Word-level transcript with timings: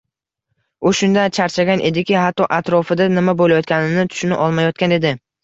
U 0.89 0.91
shunday 0.99 1.29
charchagan 1.37 1.83
ediki, 1.89 2.15
hatto 2.21 2.47
atrofida 2.57 3.09
nima 3.13 3.37
bo`layotganini 3.43 4.09
tushuna 4.17 4.43
olmayotgan 4.49 4.99
edi 5.01 5.15